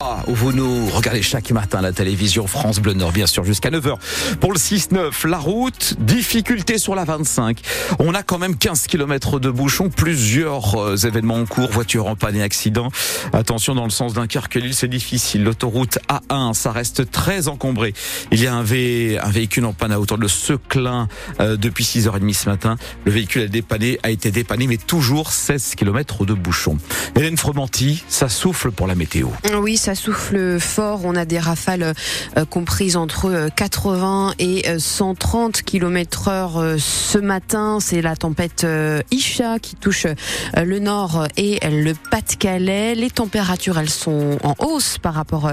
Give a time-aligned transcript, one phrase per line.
[0.00, 3.96] Ah, vous nous regardez chaque matin la télévision France Bleu Nord, bien sûr, jusqu'à 9h.
[4.38, 7.58] Pour le 6-9, la route, difficulté sur la 25.
[7.98, 12.14] On a quand même 15 km de bouchons, plusieurs euh, événements en cours, voiture en
[12.14, 12.92] panne et accident.
[13.32, 15.42] Attention, dans le sens d'un Lille, c'est difficile.
[15.42, 17.92] L'autoroute A1, ça reste très encombré.
[18.30, 19.18] Il y a un, v...
[19.20, 21.08] un véhicule en panne à hauteur de Seclin
[21.40, 22.76] euh, depuis 6h30 ce matin.
[23.04, 26.78] Le véhicule a, dépanné, a été dépanné, mais toujours 16 km de bouchons.
[27.16, 29.30] Hélène Fromanti, ça souffle pour la météo.
[29.60, 31.00] Oui, ça souffle fort.
[31.04, 31.94] On a des rafales
[32.36, 37.78] euh, comprises entre 80 euh, et 130 km heure euh, ce matin.
[37.80, 38.66] C'est la tempête
[39.10, 40.06] Isha qui touche
[40.56, 42.96] le nord et le Pas-de-Calais.
[42.96, 45.52] Les températures, elles sont en hausse par rapport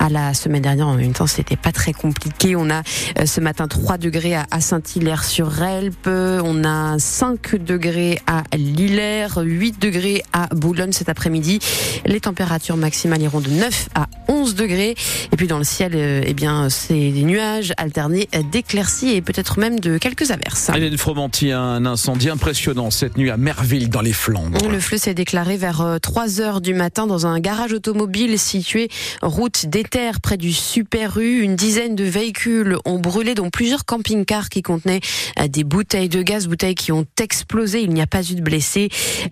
[0.00, 0.88] à la semaine dernière.
[0.88, 2.56] En même temps, c'était pas très compliqué.
[2.56, 2.82] On a
[3.24, 5.94] ce matin 3 degrés à Saint-Hilaire-sur-Elbe.
[6.42, 11.60] On a 5 degrés à Lillers, 8 degrés à Boulogne cet après-midi.
[12.04, 14.94] Les températures maximales iront de 9 à 11 degrés.
[15.32, 19.58] Et puis dans le ciel, euh, eh bien, c'est des nuages alternés d'éclaircies et peut-être
[19.58, 20.70] même de quelques averses.
[20.74, 24.58] Hélène Fromanti, un incendie impressionnant cette nuit à Merville dans les Flandres.
[24.68, 28.88] Le feu s'est déclaré vers 3 euh, heures du matin dans un garage automobile situé
[29.22, 31.40] route d'Éther près du Super U.
[31.42, 35.00] Une dizaine de véhicules ont brûlé, dont plusieurs camping-cars qui contenaient
[35.38, 37.82] euh, des bouteilles de gaz, bouteilles qui ont explosé.
[37.82, 38.88] Il n'y a pas eu de blessés.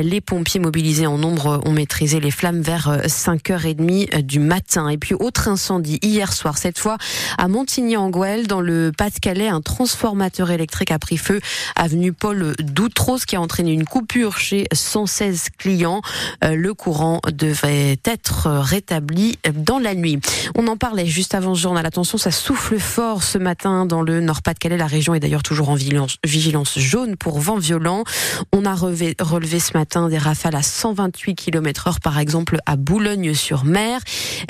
[0.00, 4.88] Les pompiers mobilisés en nombre ont maîtrisé les flammes vers 5h30 du matin.
[4.88, 6.98] Et puis autre incendie hier soir, cette fois
[7.38, 11.40] à Montigny-en-Gouel, dans le Pas-de-Calais, un transformateur électrique a pris feu
[11.74, 16.02] avenue Paul Doutros qui a entraîné une coupure chez 116 clients.
[16.44, 20.18] Euh, le courant devrait être rétabli dans la nuit.
[20.54, 21.86] On en parlait juste avant ce journal.
[21.86, 24.76] Attention, ça souffle fort ce matin dans le Nord-Pas-de-Calais.
[24.76, 28.04] La région est d'ailleurs toujours en vigilance jaune pour vent violent.
[28.52, 29.14] On a relevé
[29.60, 34.00] ce matin des rafales à 128 km heure, par exemple à Boulogne-sur-Mer.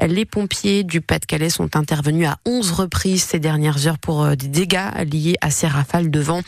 [0.06, 4.48] Les pompiers du Pas-de-Calais sont intervenus à 11 reprises ces dernières heures pour euh, des
[4.48, 6.42] dégâts liés à ces rafales de vent,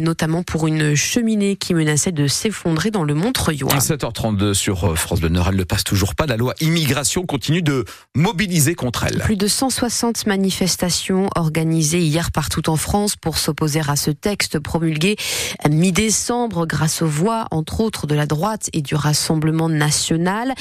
[0.00, 3.62] notamment pour une cheminée qui menaçait de s'effondrer dans le Montreuil.
[3.70, 6.26] À 7h32 sur euh, France Bleu Nord, elle ne passe toujours pas.
[6.26, 7.84] La loi immigration continue de
[8.14, 9.18] mobiliser contre elle.
[9.18, 15.16] Plus de 160 manifestations organisées hier partout en France pour s'opposer à ce texte promulgué
[15.68, 20.54] mi-décembre grâce aux voix, entre autres, de la droite et du Rassemblement national.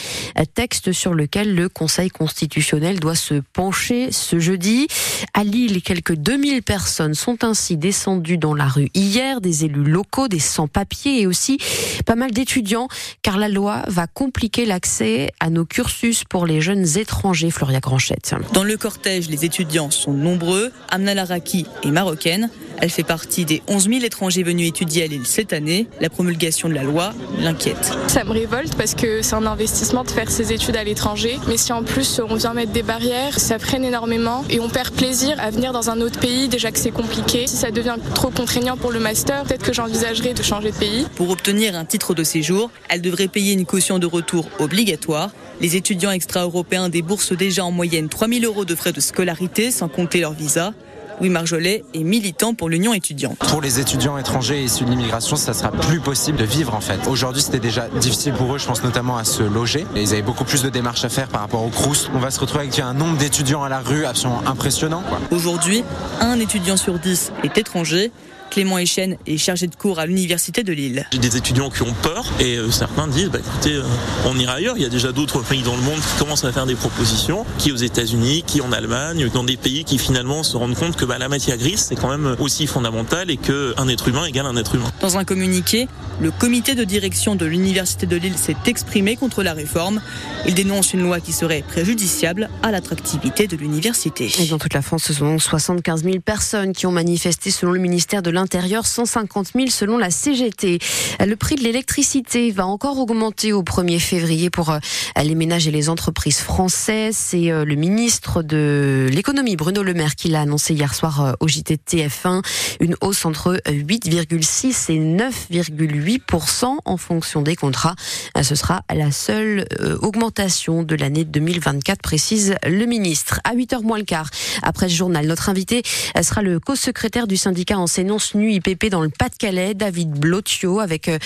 [0.53, 4.87] Texte sur lequel le Conseil constitutionnel doit se pencher ce jeudi.
[5.33, 10.27] À Lille, quelques 2000 personnes sont ainsi descendues dans la rue hier, des élus locaux,
[10.27, 11.57] des sans-papiers et aussi
[12.05, 12.87] pas mal d'étudiants,
[13.21, 18.35] car la loi va compliquer l'accès à nos cursus pour les jeunes étrangers, Floria Granchette.
[18.53, 20.71] Dans le cortège, les étudiants sont nombreux.
[20.89, 22.49] Amna Laraki est marocaine.
[22.81, 25.87] Elle fait partie des 11 000 étrangers venus étudier à Lille cette année.
[26.01, 27.91] La promulgation de la loi l'inquiète.
[28.07, 31.39] Ça me révolte parce que c'est un investissement de faire ses études à l'étranger.
[31.47, 34.93] Mais si en plus on vient mettre des barrières, ça freine énormément et on perd
[34.93, 37.47] plaisir à venir dans un autre pays, déjà que c'est compliqué.
[37.47, 41.05] Si ça devient trop contraignant pour le master, peut-être que j'envisagerai de changer de pays.
[41.15, 45.31] Pour obtenir un titre de séjour, elle devrait payer une caution de retour obligatoire.
[45.61, 49.87] Les étudiants extra-européens déboursent déjà en moyenne 3 000 euros de frais de scolarité sans
[49.87, 50.73] compter leur visa.
[51.19, 53.37] Louis Marjolais est militant pour l'Union étudiante.
[53.37, 57.07] Pour les étudiants étrangers issus de l'immigration, ça sera plus possible de vivre en fait.
[57.07, 59.85] Aujourd'hui, c'était déjà difficile pour eux, je pense notamment à se loger.
[59.95, 62.09] Et ils avaient beaucoup plus de démarches à faire par rapport au Crous.
[62.13, 65.03] On va se retrouver avec un nombre d'étudiants à la rue absolument impressionnant.
[65.31, 65.83] Aujourd'hui,
[66.19, 68.11] un étudiant sur dix est étranger.
[68.49, 71.05] Clément Echen est chargé de cours à l'université de Lille.
[71.11, 73.83] J'ai des étudiants qui ont peur et euh, certains disent bah, écoutez, euh,
[74.25, 74.75] on ira ailleurs.
[74.77, 77.45] Il y a déjà d'autres pays dans le monde qui commencent à faire des propositions,
[77.57, 81.05] qui aux États-Unis, qui en Allemagne, dans des pays qui finalement se rendent compte que
[81.05, 84.55] bah, la matière grise c'est quand même aussi fondamental et qu'un être humain égale un
[84.55, 84.91] être humain.
[85.01, 85.87] Dans un communiqué,
[86.21, 90.01] le comité de direction de l'université de Lille s'est exprimé contre la réforme.
[90.47, 94.31] Il dénonce une loi qui serait préjudiciable à l'attractivité de l'université.
[94.49, 98.21] Dans toute la France, ce sont 75 000 personnes qui ont manifesté selon le ministère
[98.21, 100.79] de l'Intérieur, 150 000 selon la CGT.
[101.25, 104.79] Le prix de l'électricité va encore augmenter au 1er février pour euh,
[105.23, 107.15] les ménages et les entreprises françaises.
[107.17, 111.33] C'est euh, le ministre de l'économie, Bruno Le Maire, qui l'a annoncé hier soir euh,
[111.39, 112.41] au JT TF1.
[112.79, 117.95] Une hausse entre 8,6 et 9,8% en fonction des contrats.
[118.41, 119.65] Ce sera la seule
[120.01, 123.39] augmentation de l'année 2024, précise le ministre.
[123.43, 124.29] À 8h moins le quart,
[124.61, 125.83] après ce journal, notre invité
[126.21, 129.73] sera le co-secrétaire du syndicat enseignant SNU IPP dans le Pas-de-Calais.
[129.73, 131.17] David Blotio avec euh,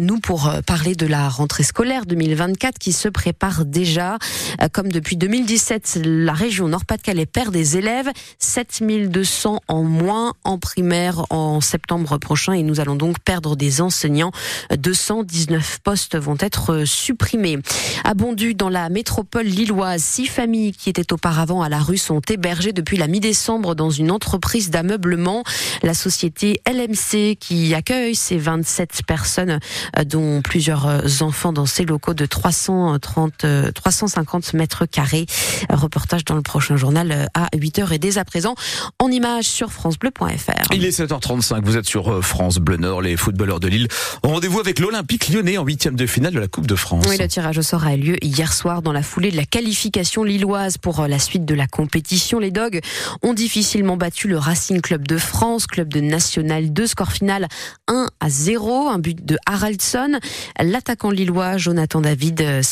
[0.00, 3.33] nous pour euh, parler de la rentrée scolaire 2024 qui se prépare
[3.64, 4.18] déjà.
[4.60, 8.08] Euh, comme depuis 2017, la région Nord-Pas-de-Calais perd des élèves,
[8.38, 14.32] 7200 en moins en primaire en septembre prochain et nous allons donc perdre des enseignants.
[14.76, 17.58] 219 postes vont être supprimés.
[18.02, 18.14] À
[18.56, 22.96] dans la métropole lilloise, six familles qui étaient auparavant à la rue sont hébergées depuis
[22.96, 25.44] la mi-décembre dans une entreprise d'ameublement.
[25.82, 29.58] La société LMC qui accueille ces 27 personnes,
[29.98, 35.26] euh, dont plusieurs euh, enfants dans ces locaux de 330, 350 euh, mètres carrés.
[35.70, 38.54] Reportage dans le prochain journal à 8h et dès à présent
[38.98, 40.72] en image sur francebleu.fr.
[40.72, 43.88] Il est 7h35, vous êtes sur France Bleu Nord, les footballeurs de Lille.
[44.22, 47.06] Rendez-vous avec l'Olympique lyonnais en huitième de finale de la Coupe de France.
[47.08, 49.44] Oui, le tirage au sort a eu lieu hier soir dans la foulée de la
[49.44, 52.38] qualification lilloise pour la suite de la compétition.
[52.38, 52.80] Les Dogs
[53.22, 57.48] ont difficilement battu le Racing Club de France, club de National 2, score final
[57.88, 60.18] 1 à 0, un but de Haraldson.
[60.60, 62.62] L'attaquant lillois Jonathan David euh,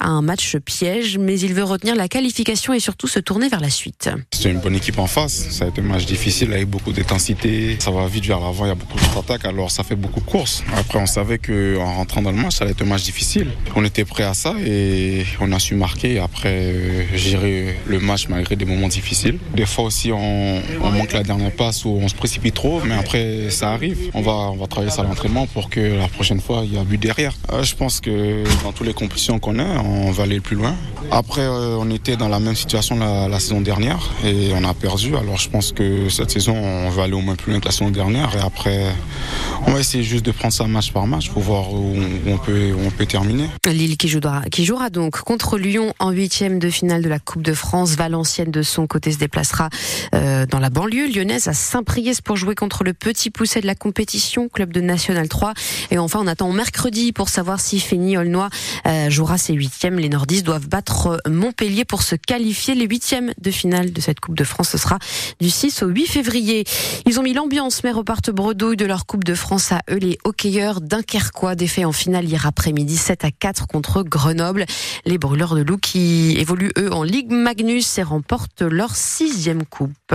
[0.00, 3.60] à un match piège, mais il veut retenir la qualification et surtout se tourner vers
[3.60, 4.10] la suite.
[4.32, 7.76] C'est une bonne équipe en face, ça a été un match difficile avec beaucoup d'intensité,
[7.78, 10.24] ça va vite vers l'avant, il y a beaucoup d'attaques, alors ça fait beaucoup de
[10.26, 10.62] courses.
[10.76, 13.48] Après on savait qu'en rentrant dans le match, ça allait être un match difficile.
[13.74, 18.28] On était prêt à ça et on a su marquer, après euh, gérer le match
[18.28, 19.38] malgré des moments difficiles.
[19.54, 22.94] Des fois aussi on, on manque la dernière passe ou on se précipite trop, mais
[22.94, 24.10] après ça arrive.
[24.14, 26.78] On va, on va travailler ça à l'entraînement pour que la prochaine fois il y
[26.78, 27.34] a but derrière.
[27.52, 30.56] Euh, je pense que dans toutes les compétitions qu'on a, on va aller le plus
[30.56, 30.74] loin.
[31.10, 35.16] Après, euh, on était dans la même situation la, saison dernière et on a perdu.
[35.16, 37.70] Alors je pense que cette saison, on va aller au moins plus loin que la
[37.70, 38.34] saison dernière.
[38.36, 38.92] Et après,
[39.66, 41.94] on va essayer juste de prendre ça match par match pour voir où
[42.26, 43.48] on peut, terminer.
[43.66, 47.94] Lille qui jouera, donc contre Lyon en huitième de finale de la Coupe de France.
[47.94, 49.68] Valenciennes de son côté se déplacera
[50.14, 53.74] euh, dans la banlieue lyonnaise à Saint-Priest pour jouer contre le petit pousset de la
[53.74, 55.54] compétition, club de National 3.
[55.90, 58.48] Et enfin, on attend mercredi pour savoir si Fény Aulnois
[58.86, 59.54] euh, jouera ses
[59.90, 62.74] Les nordistes doivent battre Montpellier pour se qualifier.
[62.74, 64.98] Les huitièmes de finale de cette Coupe de France, ce sera
[65.40, 66.64] du 6 au 8 février.
[67.06, 70.18] Ils ont mis l'ambiance, mais repartent bredouille de leur Coupe de France à eux, les
[70.24, 74.66] hockeyeurs dunkerquois, défait en finale hier après-midi 7 à 4 contre Grenoble.
[75.04, 80.14] Les brûleurs de loup qui évoluent eux en Ligue Magnus et remportent leur sixième coupe.